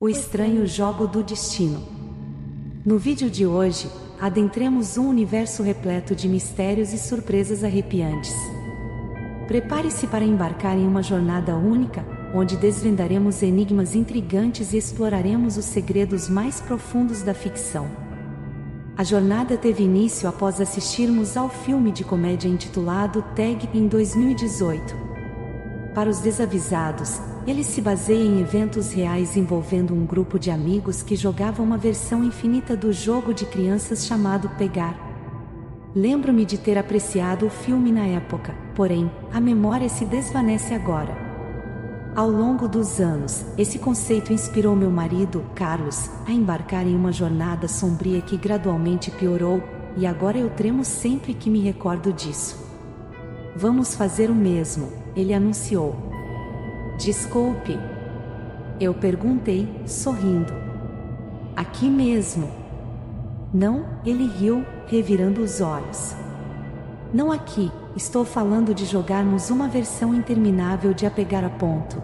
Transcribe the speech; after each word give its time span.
O 0.00 0.08
estranho 0.08 0.64
jogo 0.64 1.08
do 1.08 1.24
destino. 1.24 1.82
No 2.86 2.96
vídeo 2.98 3.28
de 3.28 3.44
hoje, 3.44 3.90
adentremos 4.20 4.96
um 4.96 5.08
universo 5.08 5.60
repleto 5.60 6.14
de 6.14 6.28
mistérios 6.28 6.92
e 6.92 6.98
surpresas 6.98 7.64
arrepiantes. 7.64 8.32
Prepare-se 9.48 10.06
para 10.06 10.24
embarcar 10.24 10.78
em 10.78 10.86
uma 10.86 11.02
jornada 11.02 11.56
única, 11.56 12.06
onde 12.32 12.56
desvendaremos 12.56 13.42
enigmas 13.42 13.96
intrigantes 13.96 14.72
e 14.72 14.76
exploraremos 14.76 15.56
os 15.56 15.64
segredos 15.64 16.28
mais 16.28 16.60
profundos 16.60 17.24
da 17.24 17.34
ficção. 17.34 17.90
A 18.96 19.02
jornada 19.02 19.58
teve 19.58 19.82
início 19.82 20.28
após 20.28 20.60
assistirmos 20.60 21.36
ao 21.36 21.48
filme 21.48 21.90
de 21.90 22.04
comédia 22.04 22.46
intitulado 22.46 23.20
Tag 23.34 23.68
em 23.74 23.88
2018 23.88 25.07
para 25.98 26.10
os 26.10 26.20
desavisados, 26.20 27.20
ele 27.44 27.64
se 27.64 27.80
baseia 27.80 28.22
em 28.22 28.40
eventos 28.40 28.92
reais 28.92 29.36
envolvendo 29.36 29.92
um 29.92 30.06
grupo 30.06 30.38
de 30.38 30.48
amigos 30.48 31.02
que 31.02 31.16
jogavam 31.16 31.66
uma 31.66 31.76
versão 31.76 32.22
infinita 32.22 32.76
do 32.76 32.92
jogo 32.92 33.34
de 33.34 33.44
crianças 33.44 34.06
chamado 34.06 34.48
Pegar. 34.50 34.96
Lembro-me 35.92 36.44
de 36.44 36.56
ter 36.56 36.78
apreciado 36.78 37.46
o 37.46 37.50
filme 37.50 37.90
na 37.90 38.06
época, 38.06 38.54
porém, 38.76 39.10
a 39.32 39.40
memória 39.40 39.88
se 39.88 40.04
desvanece 40.04 40.72
agora. 40.72 41.18
Ao 42.14 42.30
longo 42.30 42.68
dos 42.68 43.00
anos, 43.00 43.44
esse 43.58 43.80
conceito 43.80 44.32
inspirou 44.32 44.76
meu 44.76 44.92
marido, 44.92 45.44
Carlos, 45.52 46.08
a 46.28 46.30
embarcar 46.30 46.86
em 46.86 46.94
uma 46.94 47.10
jornada 47.10 47.66
sombria 47.66 48.20
que 48.20 48.36
gradualmente 48.36 49.10
piorou, 49.10 49.60
e 49.96 50.06
agora 50.06 50.38
eu 50.38 50.48
tremo 50.48 50.84
sempre 50.84 51.34
que 51.34 51.50
me 51.50 51.58
recordo 51.58 52.12
disso. 52.12 52.68
Vamos 53.56 53.96
fazer 53.96 54.30
o 54.30 54.34
mesmo, 54.36 54.92
ele 55.20 55.34
anunciou. 55.34 55.96
Desculpe. 56.98 57.78
Eu 58.80 58.94
perguntei, 58.94 59.68
sorrindo. 59.86 60.52
Aqui 61.56 61.90
mesmo. 61.90 62.48
Não, 63.52 63.84
ele 64.04 64.26
riu, 64.26 64.64
revirando 64.86 65.42
os 65.42 65.60
olhos. 65.60 66.14
Não 67.12 67.32
aqui, 67.32 67.72
estou 67.96 68.24
falando 68.24 68.74
de 68.74 68.84
jogarmos 68.84 69.50
uma 69.50 69.66
versão 69.66 70.14
interminável 70.14 70.92
de 70.92 71.06
apegar 71.06 71.44
a 71.44 71.50
ponto. 71.50 72.00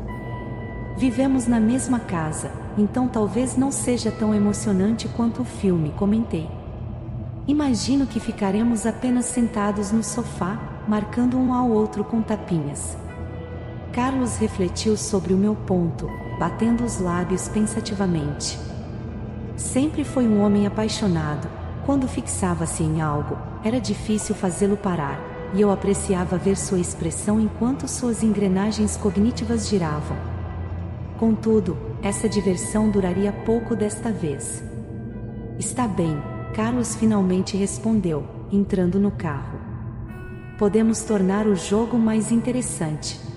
Vivemos 0.96 1.46
na 1.46 1.60
mesma 1.60 2.00
casa, 2.00 2.50
então 2.78 3.06
talvez 3.06 3.56
não 3.56 3.70
seja 3.70 4.10
tão 4.10 4.34
emocionante 4.34 5.08
quanto 5.08 5.42
o 5.42 5.44
filme, 5.44 5.90
comentei. 5.90 6.48
Imagino 7.46 8.06
que 8.06 8.18
ficaremos 8.18 8.86
apenas 8.86 9.26
sentados 9.26 9.92
no 9.92 10.02
sofá, 10.02 10.58
marcando 10.88 11.36
um 11.36 11.52
ao 11.52 11.68
outro 11.68 12.02
com 12.02 12.22
tapinhas. 12.22 12.96
Carlos 13.94 14.38
refletiu 14.38 14.96
sobre 14.96 15.32
o 15.32 15.36
meu 15.36 15.54
ponto, 15.54 16.10
batendo 16.36 16.82
os 16.82 16.98
lábios 16.98 17.46
pensativamente. 17.46 18.58
Sempre 19.56 20.02
foi 20.02 20.26
um 20.26 20.42
homem 20.42 20.66
apaixonado. 20.66 21.48
Quando 21.86 22.08
fixava-se 22.08 22.82
em 22.82 23.00
algo, 23.00 23.38
era 23.62 23.80
difícil 23.80 24.34
fazê-lo 24.34 24.76
parar, 24.76 25.20
e 25.54 25.60
eu 25.60 25.70
apreciava 25.70 26.36
ver 26.36 26.56
sua 26.56 26.80
expressão 26.80 27.40
enquanto 27.40 27.86
suas 27.86 28.24
engrenagens 28.24 28.96
cognitivas 28.96 29.68
giravam. 29.68 30.16
Contudo, 31.16 31.76
essa 32.02 32.28
diversão 32.28 32.90
duraria 32.90 33.32
pouco 33.32 33.76
desta 33.76 34.10
vez. 34.10 34.64
Está 35.56 35.86
bem, 35.86 36.20
Carlos 36.52 36.96
finalmente 36.96 37.56
respondeu, 37.56 38.24
entrando 38.50 38.98
no 38.98 39.12
carro. 39.12 39.60
Podemos 40.58 41.02
tornar 41.04 41.46
o 41.46 41.54
jogo 41.54 41.96
mais 41.96 42.32
interessante. 42.32 43.33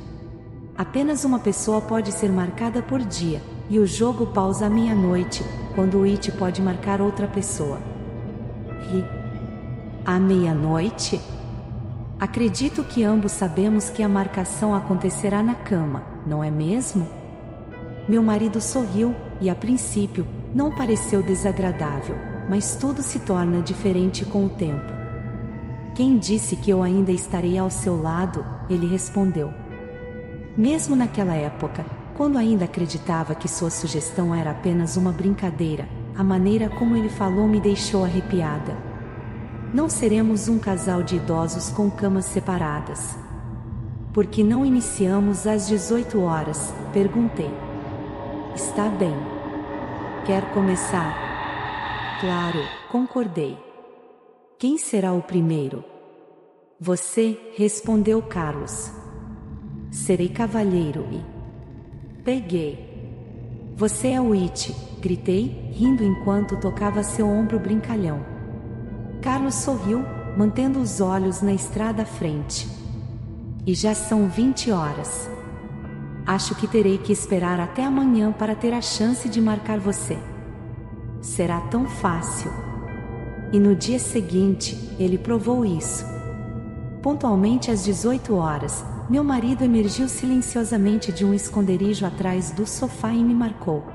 Apenas 0.77 1.25
uma 1.25 1.39
pessoa 1.39 1.81
pode 1.81 2.11
ser 2.11 2.31
marcada 2.31 2.83
por 2.83 2.99
dia, 2.99 3.41
e 3.67 3.79
o 3.79 3.87
jogo 3.87 4.27
pausa 4.27 4.67
à 4.67 4.69
meia-noite, 4.69 5.43
quando 5.73 5.97
o 5.97 6.03
It 6.03 6.31
pode 6.33 6.61
marcar 6.61 7.01
outra 7.01 7.25
pessoa. 7.27 7.79
E. 8.93 9.03
À 10.05 10.19
meia-noite? 10.19 11.19
Acredito 12.19 12.83
que 12.83 13.03
ambos 13.03 13.31
sabemos 13.31 13.89
que 13.89 14.03
a 14.03 14.09
marcação 14.09 14.75
acontecerá 14.75 15.41
na 15.41 15.55
cama, 15.55 16.03
não 16.27 16.43
é 16.43 16.51
mesmo? 16.51 17.07
Meu 18.07 18.21
marido 18.21 18.61
sorriu, 18.61 19.15
e 19.41 19.49
a 19.49 19.55
princípio, 19.55 20.27
não 20.53 20.71
pareceu 20.71 21.23
desagradável, 21.23 22.15
mas 22.47 22.75
tudo 22.75 23.01
se 23.01 23.19
torna 23.19 23.63
diferente 23.63 24.23
com 24.23 24.45
o 24.45 24.49
tempo. 24.49 24.93
Quem 25.95 26.19
disse 26.19 26.55
que 26.55 26.69
eu 26.69 26.83
ainda 26.83 27.11
estarei 27.11 27.57
ao 27.57 27.71
seu 27.71 27.99
lado? 27.99 28.45
Ele 28.69 28.85
respondeu. 28.85 29.51
Mesmo 30.57 30.95
naquela 30.95 31.35
época, 31.35 31.85
quando 32.15 32.35
ainda 32.35 32.65
acreditava 32.65 33.35
que 33.35 33.47
sua 33.47 33.69
sugestão 33.69 34.33
era 34.33 34.49
apenas 34.49 34.97
uma 34.97 35.11
brincadeira, 35.11 35.87
a 36.15 36.23
maneira 36.23 36.67
como 36.67 36.97
ele 36.97 37.09
falou 37.09 37.47
me 37.47 37.61
deixou 37.61 38.03
arrepiada. 38.03 38.75
Não 39.71 39.87
seremos 39.87 40.47
um 40.47 40.57
casal 40.57 41.03
de 41.03 41.17
idosos 41.17 41.69
com 41.69 41.91
camas 41.91 42.25
separadas. 42.25 43.15
Por 44.11 44.25
que 44.25 44.43
não 44.43 44.65
iniciamos 44.65 45.45
às 45.45 45.67
18 45.67 46.19
horas? 46.21 46.73
Perguntei. 46.91 47.51
Está 48.55 48.89
bem. 48.89 49.15
Quer 50.25 50.41
começar? 50.55 52.17
Claro, 52.19 52.59
concordei. 52.91 53.55
Quem 54.57 54.75
será 54.79 55.13
o 55.13 55.21
primeiro? 55.21 55.83
Você, 56.79 57.37
respondeu 57.55 58.23
Carlos. 58.23 58.91
Serei 59.97 60.29
cavalheiro 60.29 61.05
e. 61.11 61.21
Peguei. 62.23 63.73
Você 63.75 64.09
é 64.09 64.21
o 64.21 64.31
It, 64.31 64.73
gritei, 65.01 65.71
rindo 65.73 66.03
enquanto 66.03 66.55
tocava 66.55 67.03
seu 67.03 67.27
ombro 67.27 67.59
brincalhão. 67.59 68.23
Carlos 69.21 69.55
sorriu, 69.55 70.05
mantendo 70.37 70.79
os 70.79 71.01
olhos 71.01 71.41
na 71.41 71.51
estrada 71.51 72.03
à 72.03 72.05
frente. 72.05 72.69
E 73.65 73.73
já 73.73 73.93
são 73.95 74.29
20 74.29 74.71
horas. 74.71 75.29
Acho 76.25 76.53
que 76.55 76.67
terei 76.67 76.99
que 76.99 77.11
esperar 77.11 77.59
até 77.59 77.83
amanhã 77.83 78.31
para 78.31 78.55
ter 78.55 78.73
a 78.73 78.81
chance 78.81 79.27
de 79.27 79.41
marcar 79.41 79.79
você. 79.79 80.17
Será 81.21 81.59
tão 81.59 81.85
fácil. 81.85 82.51
E 83.51 83.59
no 83.59 83.75
dia 83.75 83.99
seguinte, 83.99 84.95
ele 84.99 85.17
provou 85.17 85.65
isso. 85.65 86.05
Pontualmente 87.01 87.71
às 87.71 87.83
18 87.83 88.35
horas, 88.35 88.85
meu 89.09 89.23
marido 89.23 89.63
emergiu 89.63 90.09
silenciosamente 90.09 91.13
de 91.13 91.23
um 91.23 91.33
esconderijo 91.33 92.05
atrás 92.05 92.51
do 92.51 92.67
sofá 92.67 93.13
e 93.13 93.23
me 93.23 93.33
marcou. 93.33 93.85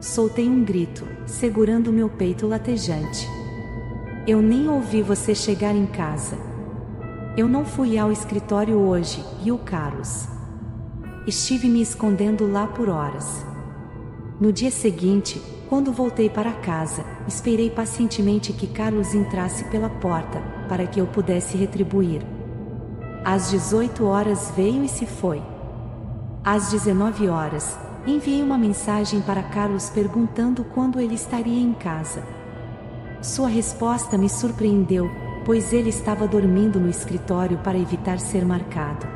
Soltei 0.00 0.48
um 0.48 0.64
grito, 0.64 1.06
segurando 1.26 1.92
meu 1.92 2.08
peito 2.08 2.44
latejante. 2.46 3.28
Eu 4.26 4.42
nem 4.42 4.68
ouvi 4.68 5.00
você 5.00 5.32
chegar 5.32 5.76
em 5.76 5.86
casa. 5.86 6.36
Eu 7.36 7.46
não 7.46 7.64
fui 7.64 7.96
ao 7.96 8.10
escritório 8.10 8.76
hoje, 8.76 9.24
riu 9.44 9.58
Carlos. 9.58 10.26
Estive 11.24 11.68
me 11.68 11.80
escondendo 11.80 12.50
lá 12.50 12.66
por 12.66 12.88
horas. 12.88 13.46
No 14.40 14.52
dia 14.52 14.72
seguinte, 14.72 15.40
quando 15.68 15.92
voltei 15.92 16.28
para 16.28 16.52
casa, 16.52 17.04
esperei 17.28 17.70
pacientemente 17.70 18.52
que 18.52 18.66
Carlos 18.66 19.14
entrasse 19.14 19.64
pela 19.66 19.88
porta, 19.88 20.40
para 20.68 20.84
que 20.84 21.00
eu 21.00 21.06
pudesse 21.06 21.56
retribuir. 21.56 22.35
Às 23.28 23.50
18 23.50 24.04
horas 24.04 24.52
veio 24.54 24.84
e 24.84 24.88
se 24.88 25.04
foi. 25.04 25.42
Às 26.44 26.70
19 26.70 27.26
horas, 27.28 27.76
enviei 28.06 28.40
uma 28.40 28.56
mensagem 28.56 29.20
para 29.20 29.42
Carlos 29.42 29.90
perguntando 29.90 30.62
quando 30.62 31.00
ele 31.00 31.16
estaria 31.16 31.60
em 31.60 31.72
casa. 31.72 32.22
Sua 33.20 33.48
resposta 33.48 34.16
me 34.16 34.28
surpreendeu, 34.28 35.10
pois 35.44 35.72
ele 35.72 35.88
estava 35.88 36.28
dormindo 36.28 36.78
no 36.78 36.88
escritório 36.88 37.58
para 37.58 37.76
evitar 37.76 38.20
ser 38.20 38.44
marcado. 38.44 39.08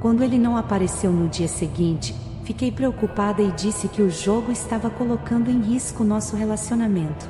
Quando 0.00 0.24
ele 0.24 0.38
não 0.38 0.56
apareceu 0.56 1.12
no 1.12 1.28
dia 1.28 1.46
seguinte, 1.46 2.16
fiquei 2.44 2.72
preocupada 2.72 3.42
e 3.42 3.52
disse 3.52 3.86
que 3.86 4.00
o 4.00 4.08
jogo 4.08 4.50
estava 4.50 4.88
colocando 4.88 5.50
em 5.50 5.60
risco 5.60 6.02
nosso 6.02 6.36
relacionamento. 6.36 7.28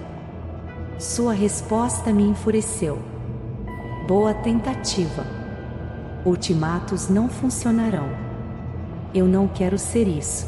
Sua 1.01 1.33
resposta 1.33 2.13
me 2.13 2.23
enfureceu. 2.23 2.97
Boa 4.07 4.33
tentativa. 4.33 5.40
Ultimatos 6.25 7.09
não 7.09 7.31
funcionarão. 7.31 8.11
Eu 9.15 9.27
não 9.27 9.49
quero 9.49 9.79
ser 9.79 10.07
isso. 10.07 10.47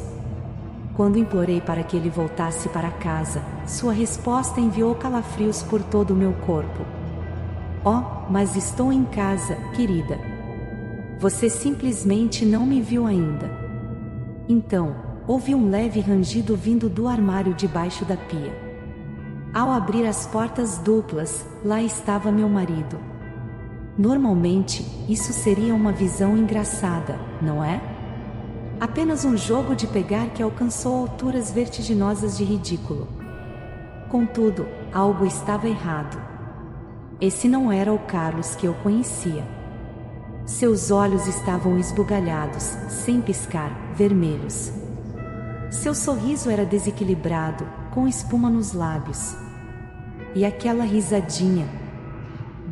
Quando 0.94 1.18
implorei 1.18 1.62
para 1.62 1.82
que 1.82 1.96
ele 1.96 2.10
voltasse 2.10 2.68
para 2.68 2.90
casa, 2.90 3.42
sua 3.66 3.94
resposta 3.94 4.60
enviou 4.60 4.94
calafrios 4.94 5.62
por 5.62 5.82
todo 5.82 6.10
o 6.10 6.16
meu 6.16 6.34
corpo. 6.46 6.84
Oh, 7.82 8.30
mas 8.30 8.54
estou 8.54 8.92
em 8.92 9.04
casa, 9.04 9.56
querida. 9.74 10.18
Você 11.18 11.48
simplesmente 11.48 12.44
não 12.44 12.66
me 12.66 12.82
viu 12.82 13.06
ainda. 13.06 13.50
Então, 14.46 14.94
ouvi 15.26 15.54
um 15.54 15.70
leve 15.70 16.00
rangido 16.00 16.54
vindo 16.54 16.90
do 16.90 17.08
armário 17.08 17.54
debaixo 17.54 18.04
da 18.04 18.16
pia. 18.16 18.52
Ao 19.54 19.70
abrir 19.70 20.06
as 20.06 20.26
portas 20.26 20.76
duplas, 20.78 21.46
lá 21.64 21.82
estava 21.82 22.30
meu 22.30 22.48
marido. 22.48 23.11
Normalmente, 23.96 24.86
isso 25.08 25.32
seria 25.32 25.74
uma 25.74 25.92
visão 25.92 26.36
engraçada, 26.36 27.18
não 27.40 27.62
é? 27.62 27.80
Apenas 28.80 29.24
um 29.24 29.36
jogo 29.36 29.76
de 29.76 29.86
pegar 29.86 30.30
que 30.30 30.42
alcançou 30.42 30.96
alturas 30.96 31.50
vertiginosas 31.50 32.36
de 32.36 32.44
ridículo. 32.44 33.06
Contudo, 34.08 34.66
algo 34.92 35.26
estava 35.26 35.68
errado. 35.68 36.20
Esse 37.20 37.48
não 37.48 37.70
era 37.70 37.92
o 37.92 37.98
Carlos 37.98 38.54
que 38.54 38.66
eu 38.66 38.74
conhecia. 38.74 39.44
Seus 40.44 40.90
olhos 40.90 41.26
estavam 41.28 41.78
esbugalhados, 41.78 42.64
sem 42.88 43.20
piscar, 43.20 43.70
vermelhos. 43.94 44.72
Seu 45.70 45.94
sorriso 45.94 46.50
era 46.50 46.64
desequilibrado, 46.64 47.64
com 47.92 48.08
espuma 48.08 48.50
nos 48.50 48.72
lábios. 48.72 49.36
E 50.34 50.44
aquela 50.44 50.82
risadinha. 50.82 51.81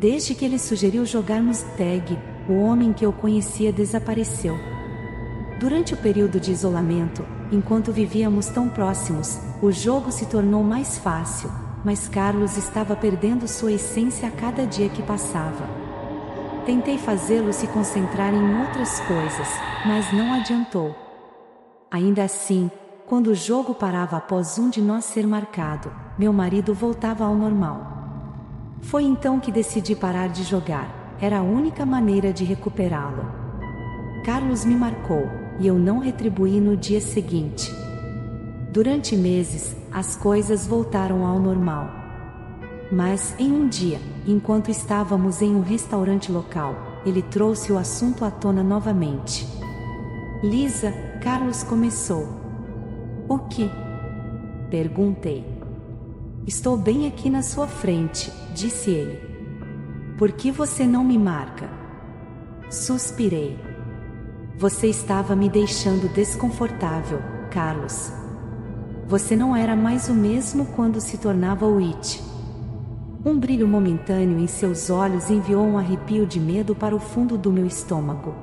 Desde 0.01 0.33
que 0.33 0.43
ele 0.43 0.57
sugeriu 0.57 1.05
jogarmos 1.05 1.61
tag, 1.77 2.17
o 2.49 2.53
homem 2.53 2.91
que 2.91 3.05
eu 3.05 3.13
conhecia 3.13 3.71
desapareceu. 3.71 4.57
Durante 5.59 5.93
o 5.93 5.97
período 5.97 6.39
de 6.39 6.51
isolamento, 6.51 7.23
enquanto 7.51 7.91
vivíamos 7.91 8.47
tão 8.47 8.67
próximos, 8.67 9.37
o 9.61 9.71
jogo 9.71 10.11
se 10.11 10.25
tornou 10.25 10.63
mais 10.63 10.97
fácil, 10.97 11.51
mas 11.85 12.07
Carlos 12.07 12.57
estava 12.57 12.95
perdendo 12.95 13.47
sua 13.47 13.73
essência 13.73 14.27
a 14.27 14.31
cada 14.31 14.65
dia 14.65 14.89
que 14.89 15.03
passava. 15.03 15.69
Tentei 16.65 16.97
fazê-lo 16.97 17.53
se 17.53 17.67
concentrar 17.67 18.33
em 18.33 18.59
outras 18.59 18.99
coisas, 19.01 19.47
mas 19.85 20.11
não 20.11 20.33
adiantou. 20.33 20.95
Ainda 21.91 22.23
assim, 22.23 22.71
quando 23.05 23.27
o 23.27 23.35
jogo 23.35 23.75
parava 23.75 24.17
após 24.17 24.57
um 24.57 24.67
de 24.67 24.81
nós 24.81 25.05
ser 25.05 25.27
marcado, 25.27 25.91
meu 26.17 26.33
marido 26.33 26.73
voltava 26.73 27.23
ao 27.23 27.35
normal. 27.35 28.00
Foi 28.81 29.03
então 29.03 29.39
que 29.39 29.51
decidi 29.51 29.95
parar 29.95 30.29
de 30.29 30.43
jogar, 30.43 31.15
era 31.21 31.39
a 31.39 31.43
única 31.43 31.85
maneira 31.85 32.33
de 32.33 32.43
recuperá-lo. 32.43 33.25
Carlos 34.25 34.65
me 34.65 34.75
marcou, 34.75 35.29
e 35.59 35.67
eu 35.67 35.75
não 35.75 35.99
retribuí 35.99 36.59
no 36.59 36.75
dia 36.75 36.99
seguinte. 36.99 37.71
Durante 38.71 39.15
meses, 39.15 39.75
as 39.91 40.15
coisas 40.15 40.65
voltaram 40.65 41.25
ao 41.25 41.39
normal. 41.39 41.89
Mas, 42.91 43.35
em 43.39 43.51
um 43.51 43.67
dia, 43.67 43.99
enquanto 44.27 44.69
estávamos 44.69 45.41
em 45.41 45.55
um 45.55 45.61
restaurante 45.61 46.31
local, 46.31 47.01
ele 47.05 47.21
trouxe 47.21 47.71
o 47.71 47.77
assunto 47.77 48.25
à 48.25 48.31
tona 48.31 48.63
novamente. 48.63 49.47
Lisa, 50.43 50.91
Carlos 51.21 51.63
começou. 51.63 52.27
O 53.27 53.39
que? 53.39 53.69
Perguntei. 54.69 55.50
Estou 56.45 56.75
bem 56.75 57.07
aqui 57.07 57.29
na 57.29 57.43
sua 57.43 57.67
frente, 57.67 58.31
disse 58.55 58.89
ele. 58.89 59.19
Por 60.17 60.31
que 60.31 60.51
você 60.51 60.87
não 60.87 61.03
me 61.03 61.15
marca? 61.15 61.69
Suspirei. 62.67 63.59
Você 64.57 64.87
estava 64.87 65.35
me 65.35 65.47
deixando 65.47 66.11
desconfortável, 66.11 67.19
Carlos. 67.51 68.11
Você 69.07 69.35
não 69.35 69.55
era 69.55 69.75
mais 69.75 70.09
o 70.09 70.15
mesmo 70.15 70.65
quando 70.65 70.99
se 70.99 71.19
tornava 71.19 71.67
o 71.67 71.77
It. 71.77 72.23
Um 73.23 73.39
brilho 73.39 73.67
momentâneo 73.67 74.39
em 74.39 74.47
seus 74.47 74.89
olhos 74.89 75.29
enviou 75.29 75.63
um 75.63 75.77
arrepio 75.77 76.25
de 76.25 76.39
medo 76.39 76.73
para 76.73 76.95
o 76.95 76.99
fundo 76.99 77.37
do 77.37 77.51
meu 77.51 77.67
estômago. 77.67 78.33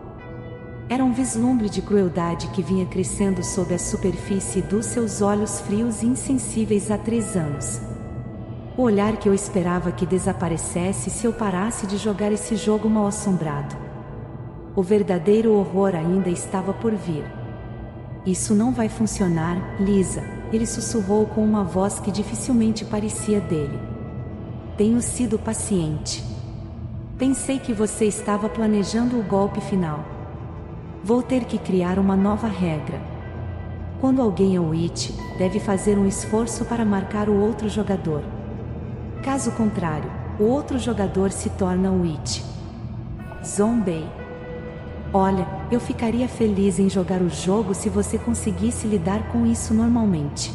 Era 0.88 1.04
um 1.04 1.12
vislumbre 1.12 1.68
de 1.68 1.82
crueldade 1.82 2.46
que 2.48 2.62
vinha 2.62 2.86
crescendo 2.86 3.42
sob 3.42 3.74
a 3.74 3.78
superfície 3.78 4.62
dos 4.62 4.86
seus 4.86 5.20
olhos 5.20 5.60
frios 5.60 6.02
e 6.02 6.06
insensíveis 6.06 6.92
há 6.92 6.96
três 6.96 7.36
anos. 7.36 7.87
O 8.78 8.82
olhar 8.82 9.16
que 9.16 9.28
eu 9.28 9.34
esperava 9.34 9.90
que 9.90 10.06
desaparecesse 10.06 11.10
se 11.10 11.26
eu 11.26 11.32
parasse 11.32 11.84
de 11.84 11.96
jogar 11.96 12.30
esse 12.30 12.54
jogo 12.54 12.88
mal 12.88 13.08
assombrado. 13.08 13.74
O 14.76 14.84
verdadeiro 14.84 15.52
horror 15.52 15.96
ainda 15.96 16.30
estava 16.30 16.72
por 16.72 16.94
vir. 16.94 17.24
Isso 18.24 18.54
não 18.54 18.70
vai 18.72 18.88
funcionar, 18.88 19.56
Lisa, 19.80 20.22
ele 20.52 20.64
sussurrou 20.64 21.26
com 21.26 21.44
uma 21.44 21.64
voz 21.64 21.98
que 21.98 22.12
dificilmente 22.12 22.84
parecia 22.84 23.40
dele. 23.40 23.80
Tenho 24.76 25.02
sido 25.02 25.40
paciente. 25.40 26.22
Pensei 27.18 27.58
que 27.58 27.72
você 27.72 28.04
estava 28.04 28.48
planejando 28.48 29.18
o 29.18 29.24
golpe 29.24 29.60
final. 29.60 30.04
Vou 31.02 31.20
ter 31.20 31.46
que 31.46 31.58
criar 31.58 31.98
uma 31.98 32.14
nova 32.14 32.46
regra. 32.46 33.02
Quando 34.00 34.22
alguém 34.22 34.54
é 34.54 34.60
o 34.60 34.70
it, 34.70 35.12
deve 35.36 35.58
fazer 35.58 35.98
um 35.98 36.06
esforço 36.06 36.64
para 36.64 36.84
marcar 36.84 37.28
o 37.28 37.40
outro 37.40 37.68
jogador. 37.68 38.37
Caso 39.22 39.52
contrário, 39.52 40.10
o 40.38 40.44
outro 40.44 40.78
jogador 40.78 41.30
se 41.32 41.50
torna 41.50 41.90
o 41.90 42.02
it. 42.04 42.44
Zombie. 43.44 44.06
Olha, 45.12 45.46
eu 45.70 45.80
ficaria 45.80 46.28
feliz 46.28 46.78
em 46.78 46.88
jogar 46.88 47.20
o 47.20 47.28
jogo 47.28 47.74
se 47.74 47.88
você 47.88 48.18
conseguisse 48.18 48.86
lidar 48.86 49.28
com 49.32 49.44
isso 49.46 49.74
normalmente. 49.74 50.52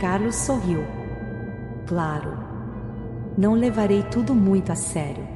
Carlos 0.00 0.36
sorriu. 0.36 0.84
Claro. 1.86 2.38
Não 3.36 3.54
levarei 3.54 4.02
tudo 4.04 4.34
muito 4.34 4.72
a 4.72 4.76
sério. 4.76 5.26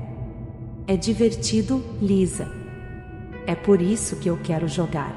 É 0.87 0.97
divertido, 0.97 1.83
Lisa. 2.01 2.51
É 3.47 3.55
por 3.55 3.83
isso 3.83 4.17
que 4.17 4.29
eu 4.29 4.39
quero 4.43 4.69
jogar. 4.69 5.13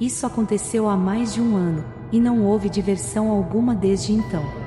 Isso 0.00 0.26
aconteceu 0.26 0.88
há 0.88 0.96
mais 0.96 1.34
de 1.34 1.40
um 1.40 1.56
ano, 1.56 1.84
e 2.10 2.20
não 2.20 2.44
houve 2.44 2.68
diversão 2.68 3.30
alguma 3.30 3.74
desde 3.74 4.12
então. 4.12 4.57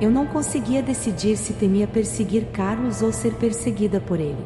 Eu 0.00 0.10
não 0.10 0.26
conseguia 0.26 0.80
decidir 0.80 1.36
se 1.36 1.52
temia 1.54 1.86
perseguir 1.86 2.46
Carlos 2.52 3.02
ou 3.02 3.12
ser 3.12 3.34
perseguida 3.34 4.00
por 4.00 4.20
ele. 4.20 4.44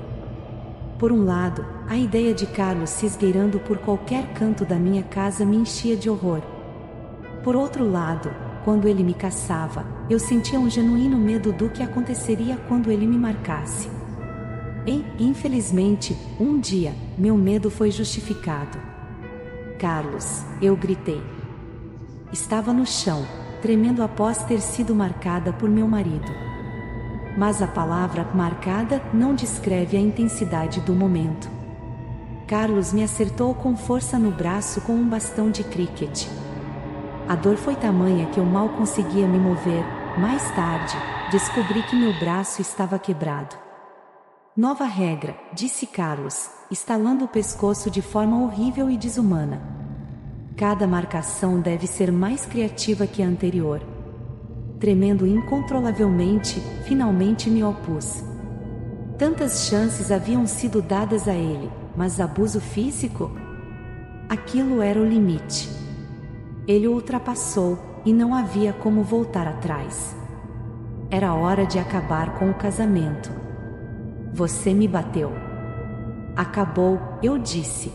Por 0.98 1.12
um 1.12 1.24
lado, 1.24 1.66
a 1.88 1.96
ideia 1.96 2.32
de 2.32 2.46
Carlos 2.46 2.88
se 2.88 3.04
esgueirando 3.04 3.58
por 3.60 3.76
qualquer 3.78 4.32
canto 4.32 4.64
da 4.64 4.76
minha 4.76 5.02
casa 5.02 5.44
me 5.44 5.56
enchia 5.56 5.94
de 5.94 6.08
horror. 6.08 6.40
Por 7.44 7.54
outro 7.54 7.84
lado, 7.84 8.32
quando 8.64 8.88
ele 8.88 9.02
me 9.02 9.12
caçava, 9.12 9.84
eu 10.08 10.18
sentia 10.18 10.58
um 10.58 10.70
genuíno 10.70 11.18
medo 11.18 11.52
do 11.52 11.68
que 11.68 11.82
aconteceria 11.82 12.56
quando 12.68 12.90
ele 12.90 13.06
me 13.06 13.18
marcasse. 13.18 13.90
E, 14.86 15.04
infelizmente, 15.18 16.16
um 16.40 16.58
dia, 16.58 16.94
meu 17.18 17.36
medo 17.36 17.70
foi 17.70 17.90
justificado. 17.90 18.78
Carlos, 19.78 20.44
eu 20.62 20.76
gritei. 20.76 21.20
Estava 22.32 22.72
no 22.72 22.86
chão, 22.86 23.26
tremendo 23.62 24.02
após 24.02 24.42
ter 24.44 24.60
sido 24.60 24.94
marcada 24.94 25.52
por 25.52 25.70
meu 25.70 25.86
marido. 25.86 26.30
Mas 27.38 27.62
a 27.62 27.66
palavra 27.66 28.28
marcada 28.34 29.00
não 29.14 29.34
descreve 29.34 29.96
a 29.96 30.00
intensidade 30.00 30.80
do 30.80 30.92
momento. 30.92 31.48
Carlos 32.46 32.92
me 32.92 33.02
acertou 33.02 33.54
com 33.54 33.74
força 33.74 34.18
no 34.18 34.32
braço 34.32 34.82
com 34.82 34.92
um 34.92 35.08
bastão 35.08 35.50
de 35.50 35.64
cricket. 35.64 36.26
A 37.28 37.36
dor 37.36 37.56
foi 37.56 37.76
tamanha 37.76 38.26
que 38.26 38.38
eu 38.38 38.44
mal 38.44 38.68
conseguia 38.70 39.26
me 39.26 39.38
mover. 39.38 39.84
Mais 40.18 40.50
tarde, 40.50 40.94
descobri 41.30 41.82
que 41.84 41.96
meu 41.96 42.12
braço 42.18 42.60
estava 42.60 42.98
quebrado. 42.98 43.56
Nova 44.54 44.84
regra, 44.84 45.34
disse 45.54 45.86
Carlos, 45.86 46.50
estalando 46.70 47.24
o 47.24 47.28
pescoço 47.28 47.90
de 47.90 48.02
forma 48.02 48.42
horrível 48.42 48.90
e 48.90 48.98
desumana. 48.98 49.71
Cada 50.56 50.86
marcação 50.86 51.60
deve 51.60 51.86
ser 51.86 52.12
mais 52.12 52.44
criativa 52.44 53.06
que 53.06 53.22
a 53.22 53.26
anterior. 53.26 53.80
Tremendo 54.78 55.26
incontrolavelmente, 55.26 56.60
finalmente 56.84 57.48
me 57.48 57.62
opus. 57.64 58.22
Tantas 59.18 59.66
chances 59.68 60.10
haviam 60.10 60.46
sido 60.46 60.82
dadas 60.82 61.28
a 61.28 61.34
ele, 61.34 61.70
mas 61.96 62.20
abuso 62.20 62.60
físico? 62.60 63.30
Aquilo 64.28 64.82
era 64.82 65.00
o 65.00 65.06
limite. 65.06 65.68
Ele 66.66 66.88
o 66.88 66.92
ultrapassou, 66.94 67.78
e 68.04 68.12
não 68.12 68.34
havia 68.34 68.72
como 68.72 69.02
voltar 69.02 69.46
atrás. 69.46 70.16
Era 71.10 71.34
hora 71.34 71.64
de 71.64 71.78
acabar 71.78 72.38
com 72.38 72.50
o 72.50 72.54
casamento. 72.54 73.30
Você 74.32 74.74
me 74.74 74.88
bateu. 74.88 75.30
Acabou, 76.34 76.98
eu 77.22 77.38
disse. 77.38 77.92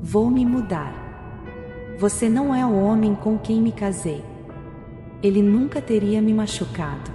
Vou 0.00 0.30
me 0.30 0.46
mudar. 0.46 1.01
Você 2.02 2.28
não 2.28 2.52
é 2.52 2.66
o 2.66 2.74
homem 2.82 3.14
com 3.14 3.38
quem 3.38 3.62
me 3.62 3.70
casei. 3.70 4.24
Ele 5.22 5.40
nunca 5.40 5.80
teria 5.80 6.20
me 6.20 6.34
machucado. 6.34 7.12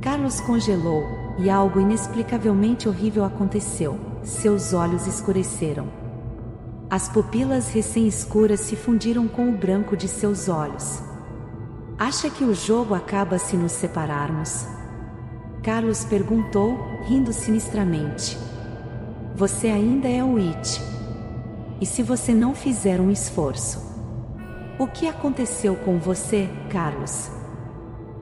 Carlos 0.00 0.40
congelou, 0.40 1.04
e 1.38 1.48
algo 1.48 1.78
inexplicavelmente 1.78 2.88
horrível 2.88 3.24
aconteceu. 3.24 3.96
Seus 4.24 4.72
olhos 4.72 5.06
escureceram. 5.06 5.86
As 6.90 7.08
pupilas 7.08 7.68
recém-escuras 7.68 8.58
se 8.58 8.74
fundiram 8.74 9.28
com 9.28 9.48
o 9.48 9.56
branco 9.56 9.96
de 9.96 10.08
seus 10.08 10.48
olhos. 10.48 11.00
Acha 11.96 12.28
que 12.28 12.42
o 12.42 12.52
jogo 12.52 12.94
acaba 12.94 13.38
se 13.38 13.56
nos 13.56 13.70
separarmos? 13.70 14.66
Carlos 15.62 16.04
perguntou, 16.04 16.76
rindo 17.04 17.32
sinistramente. 17.32 18.36
Você 19.36 19.68
ainda 19.68 20.08
é 20.08 20.24
o 20.24 20.36
It. 20.36 20.93
E 21.84 21.86
se 21.86 22.02
você 22.02 22.32
não 22.32 22.54
fizer 22.54 22.98
um 22.98 23.10
esforço? 23.10 23.78
O 24.78 24.86
que 24.86 25.06
aconteceu 25.06 25.76
com 25.76 25.98
você, 25.98 26.48
Carlos? 26.70 27.30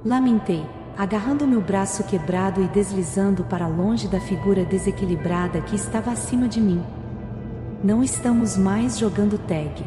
Lamentei, 0.04 0.66
agarrando 0.98 1.46
meu 1.46 1.60
braço 1.60 2.02
quebrado 2.02 2.60
e 2.60 2.66
deslizando 2.66 3.44
para 3.44 3.68
longe 3.68 4.08
da 4.08 4.18
figura 4.18 4.64
desequilibrada 4.64 5.60
que 5.60 5.76
estava 5.76 6.10
acima 6.10 6.48
de 6.48 6.60
mim. 6.60 6.82
Não 7.84 8.02
estamos 8.02 8.56
mais 8.56 8.98
jogando 8.98 9.38
tag. 9.38 9.86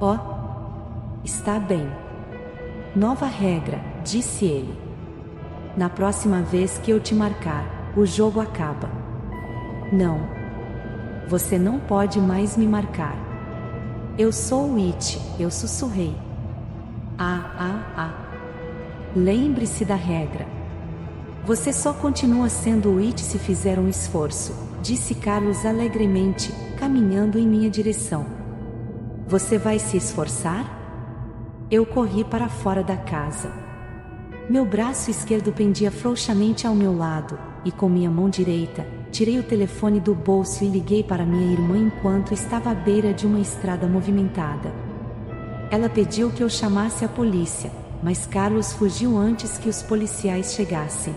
Oh, 0.00 1.24
está 1.24 1.58
bem. 1.58 1.90
Nova 2.94 3.26
regra, 3.26 3.80
disse 4.04 4.44
ele. 4.44 4.78
Na 5.76 5.90
próxima 5.90 6.42
vez 6.42 6.78
que 6.78 6.92
eu 6.92 7.00
te 7.00 7.12
marcar, 7.12 7.92
o 7.96 8.06
jogo 8.06 8.38
acaba. 8.38 8.88
Não. 9.92 10.37
Você 11.28 11.58
não 11.58 11.78
pode 11.78 12.18
mais 12.18 12.56
me 12.56 12.66
marcar. 12.66 13.14
Eu 14.16 14.32
sou 14.32 14.72
o 14.72 14.76
It, 14.78 15.20
eu 15.38 15.50
sussurrei. 15.50 16.16
Ah, 17.18 17.52
ah, 17.58 17.92
ah. 17.98 18.14
Lembre-se 19.14 19.84
da 19.84 19.94
regra. 19.94 20.46
Você 21.44 21.70
só 21.70 21.92
continua 21.92 22.48
sendo 22.48 22.94
o 22.94 22.98
It 22.98 23.20
se 23.20 23.38
fizer 23.38 23.78
um 23.78 23.90
esforço, 23.90 24.54
disse 24.80 25.14
Carlos 25.14 25.66
alegremente, 25.66 26.50
caminhando 26.78 27.38
em 27.38 27.46
minha 27.46 27.68
direção. 27.68 28.24
Você 29.26 29.58
vai 29.58 29.78
se 29.78 29.98
esforçar? 29.98 30.78
Eu 31.70 31.84
corri 31.84 32.24
para 32.24 32.48
fora 32.48 32.82
da 32.82 32.96
casa. 32.96 33.52
Meu 34.48 34.64
braço 34.64 35.10
esquerdo 35.10 35.52
pendia 35.52 35.90
frouxamente 35.90 36.66
ao 36.66 36.74
meu 36.74 36.96
lado, 36.96 37.38
e 37.66 37.70
com 37.70 37.86
minha 37.86 38.10
mão 38.10 38.30
direita, 38.30 38.86
tirei 39.10 39.38
o 39.38 39.42
telefone 39.42 40.00
do 40.00 40.14
bolso 40.14 40.64
e 40.64 40.68
liguei 40.68 41.02
para 41.02 41.24
minha 41.24 41.52
irmã 41.52 41.76
enquanto 41.78 42.32
estava 42.32 42.70
à 42.70 42.74
beira 42.74 43.12
de 43.12 43.26
uma 43.26 43.40
estrada 43.40 43.86
movimentada. 43.86 44.72
Ela 45.70 45.88
pediu 45.88 46.30
que 46.30 46.42
eu 46.42 46.48
chamasse 46.48 47.04
a 47.04 47.08
polícia, 47.08 47.70
mas 48.02 48.26
Carlos 48.26 48.72
fugiu 48.72 49.16
antes 49.16 49.58
que 49.58 49.68
os 49.68 49.82
policiais 49.82 50.54
chegassem. 50.54 51.14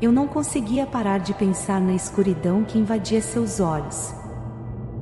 Eu 0.00 0.10
não 0.10 0.26
conseguia 0.26 0.86
parar 0.86 1.18
de 1.18 1.34
pensar 1.34 1.80
na 1.80 1.94
escuridão 1.94 2.64
que 2.64 2.78
invadia 2.78 3.20
seus 3.20 3.60
olhos. 3.60 4.14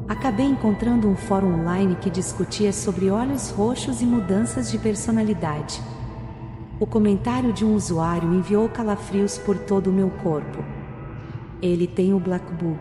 Acabei 0.09 0.47
encontrando 0.47 1.09
um 1.09 1.15
fórum 1.15 1.61
online 1.61 1.95
que 1.95 2.11
discutia 2.11 2.73
sobre 2.73 3.11
olhos 3.11 3.51
roxos 3.51 4.03
e 4.03 4.05
mudanças 4.05 4.71
de 4.71 4.79
personalidade. 4.79 5.81
O 6.81 6.87
comentário 6.87 7.53
de 7.53 7.65
um 7.65 7.75
usuário 7.75 8.35
enviou 8.35 8.69
calafrios 8.69 9.39
por 9.39 9.57
todo 9.57 9.89
o 9.89 9.93
meu 9.93 10.11
corpo. 10.11 10.80
Ele 11.63 11.87
tem 11.87 12.15
o 12.15 12.21
Black 12.21 12.45
Bug. 12.55 12.79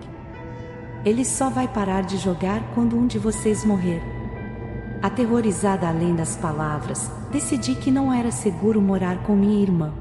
Ele 1.05 1.23
só 1.23 1.49
vai 1.49 1.67
parar 1.67 2.01
de 2.01 2.17
jogar 2.17 2.61
quando 2.73 2.97
um 2.97 3.07
de 3.07 3.17
vocês 3.17 3.63
morrer. 3.65 4.01
Aterrorizada 5.01 5.87
além 5.87 6.15
das 6.15 6.35
palavras, 6.35 7.09
decidi 7.31 7.75
que 7.75 7.89
não 7.89 8.13
era 8.13 8.31
seguro 8.31 8.81
morar 8.81 9.23
com 9.23 9.35
minha 9.35 9.61
irmã. 9.61 9.93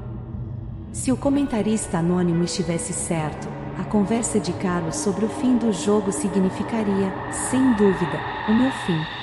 Se 0.91 1.11
o 1.11 1.17
comentarista 1.17 1.99
anônimo 1.99 2.43
estivesse 2.43 2.91
certo, 2.91 3.47
a 3.77 3.83
conversa 3.83 4.39
de 4.39 4.51
Carlos 4.53 4.97
sobre 4.97 5.25
o 5.25 5.29
fim 5.29 5.57
do 5.57 5.71
jogo 5.71 6.11
significaria, 6.11 7.13
sem 7.31 7.73
dúvida, 7.73 8.19
o 8.49 8.53
meu 8.53 8.71
fim. 8.71 9.18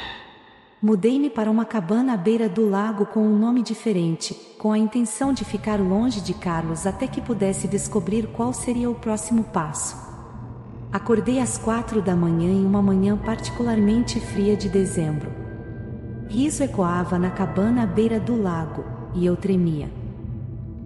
Mudei-me 0.86 1.28
para 1.28 1.50
uma 1.50 1.64
cabana 1.64 2.12
à 2.12 2.16
beira 2.16 2.48
do 2.48 2.70
lago 2.70 3.06
com 3.06 3.18
um 3.18 3.36
nome 3.36 3.60
diferente, 3.60 4.34
com 4.56 4.70
a 4.70 4.78
intenção 4.78 5.32
de 5.32 5.44
ficar 5.44 5.80
longe 5.80 6.20
de 6.20 6.32
Carlos 6.32 6.86
até 6.86 7.08
que 7.08 7.20
pudesse 7.20 7.66
descobrir 7.66 8.28
qual 8.28 8.52
seria 8.52 8.88
o 8.88 8.94
próximo 8.94 9.42
passo. 9.42 9.96
Acordei 10.92 11.40
às 11.40 11.58
quatro 11.58 12.00
da 12.00 12.14
manhã 12.14 12.52
em 12.52 12.64
uma 12.64 12.80
manhã 12.80 13.16
particularmente 13.16 14.20
fria 14.20 14.56
de 14.56 14.68
dezembro. 14.68 15.28
Riso 16.28 16.62
ecoava 16.62 17.18
na 17.18 17.32
cabana 17.32 17.82
à 17.82 17.86
beira 17.86 18.20
do 18.20 18.40
lago, 18.40 18.84
e 19.12 19.26
eu 19.26 19.36
tremia. 19.36 19.90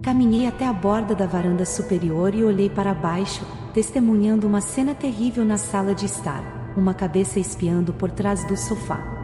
Caminhei 0.01 0.47
até 0.47 0.65
a 0.65 0.73
borda 0.73 1.13
da 1.13 1.27
varanda 1.27 1.63
superior 1.63 2.33
e 2.33 2.43
olhei 2.43 2.71
para 2.71 2.95
baixo, 2.95 3.45
testemunhando 3.71 4.47
uma 4.47 4.61
cena 4.61 4.95
terrível 4.95 5.45
na 5.45 5.59
sala 5.59 5.93
de 5.93 6.07
estar, 6.07 6.73
uma 6.75 6.95
cabeça 6.95 7.39
espiando 7.39 7.93
por 7.93 8.09
trás 8.09 8.43
do 8.45 8.57
sofá. 8.57 9.20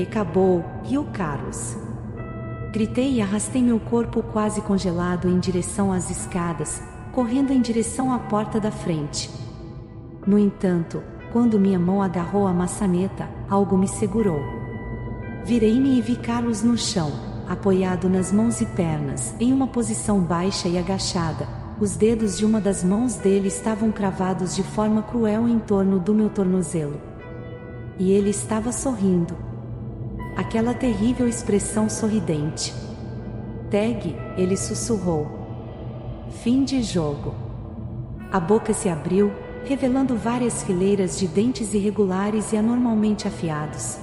Acabou, 0.00 0.64
riu 0.84 1.04
Carlos. 1.12 1.76
Gritei 2.72 3.16
e 3.16 3.20
arrastei 3.20 3.60
meu 3.60 3.78
corpo 3.78 4.22
quase 4.22 4.62
congelado 4.62 5.28
em 5.28 5.38
direção 5.38 5.92
às 5.92 6.08
escadas, 6.08 6.82
correndo 7.12 7.52
em 7.52 7.60
direção 7.60 8.10
à 8.10 8.18
porta 8.18 8.58
da 8.58 8.70
frente. 8.70 9.28
No 10.26 10.38
entanto, 10.38 11.02
quando 11.32 11.60
minha 11.60 11.78
mão 11.78 12.00
agarrou 12.00 12.46
a 12.46 12.52
maçaneta, 12.54 13.28
algo 13.50 13.76
me 13.76 13.86
segurou. 13.86 14.40
Virei-me 15.44 15.98
e 15.98 16.00
vi 16.00 16.16
Carlos 16.16 16.62
no 16.62 16.78
chão, 16.78 17.10
apoiado 17.48 18.08
nas 18.08 18.32
mãos 18.32 18.60
e 18.60 18.66
pernas, 18.66 19.34
em 19.38 19.52
uma 19.52 19.66
posição 19.66 20.20
baixa 20.20 20.68
e 20.68 20.78
agachada. 20.78 21.46
Os 21.78 21.96
dedos 21.96 22.38
de 22.38 22.46
uma 22.46 22.60
das 22.60 22.82
mãos 22.82 23.16
dele 23.16 23.48
estavam 23.48 23.90
cravados 23.90 24.54
de 24.54 24.62
forma 24.62 25.02
cruel 25.02 25.48
em 25.48 25.58
torno 25.58 25.98
do 25.98 26.14
meu 26.14 26.30
tornozelo. 26.30 27.00
E 27.98 28.12
ele 28.12 28.30
estava 28.30 28.72
sorrindo, 28.72 29.36
aquela 30.36 30.74
terrível 30.74 31.28
expressão 31.28 31.88
sorridente. 31.88 32.74
Tag, 33.70 34.16
ele 34.36 34.56
sussurrou. 34.56 35.26
Fim 36.42 36.64
de 36.64 36.82
jogo. 36.82 37.34
A 38.30 38.40
boca 38.40 38.72
se 38.72 38.88
abriu, 38.88 39.32
revelando 39.64 40.16
várias 40.16 40.62
fileiras 40.62 41.18
de 41.18 41.28
dentes 41.28 41.74
irregulares 41.74 42.52
e 42.52 42.56
anormalmente 42.56 43.28
afiados. 43.28 43.98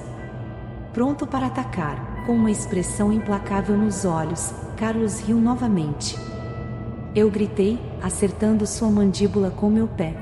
Pronto 0.93 1.25
para 1.25 1.47
atacar, 1.47 2.25
com 2.25 2.33
uma 2.33 2.51
expressão 2.51 3.11
implacável 3.11 3.75
nos 3.75 4.05
olhos, 4.05 4.53
Carlos 4.77 5.19
riu 5.19 5.37
novamente. 5.37 6.17
Eu 7.15 7.29
gritei, 7.29 7.79
acertando 8.01 8.67
sua 8.67 8.89
mandíbula 8.89 9.49
com 9.49 9.69
meu 9.69 9.87
pé. 9.87 10.15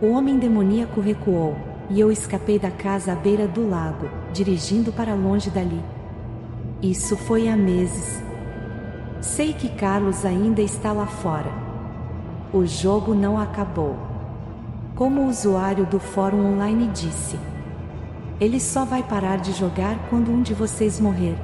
O 0.00 0.08
homem 0.08 0.38
demoníaco 0.38 1.00
recuou, 1.00 1.56
e 1.88 2.00
eu 2.00 2.10
escapei 2.10 2.58
da 2.58 2.70
casa 2.70 3.12
à 3.12 3.14
beira 3.14 3.46
do 3.46 3.68
lago, 3.68 4.08
dirigindo 4.32 4.92
para 4.92 5.14
longe 5.14 5.50
dali. 5.50 5.80
Isso 6.82 7.16
foi 7.16 7.48
há 7.48 7.56
meses. 7.56 8.22
Sei 9.20 9.52
que 9.52 9.68
Carlos 9.68 10.24
ainda 10.24 10.60
está 10.60 10.92
lá 10.92 11.06
fora. 11.06 11.50
O 12.52 12.66
jogo 12.66 13.14
não 13.14 13.38
acabou. 13.38 13.96
Como 14.94 15.22
o 15.22 15.28
usuário 15.28 15.86
do 15.86 15.98
fórum 15.98 16.54
online 16.54 16.88
disse. 16.88 17.38
Ele 18.40 18.60
só 18.60 18.84
vai 18.84 19.02
parar 19.02 19.38
de 19.38 19.52
jogar 19.52 19.98
quando 20.10 20.30
um 20.30 20.42
de 20.42 20.54
vocês 20.54 21.00
morrer. 21.00 21.36